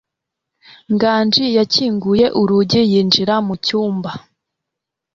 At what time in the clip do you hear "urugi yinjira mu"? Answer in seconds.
2.39-3.55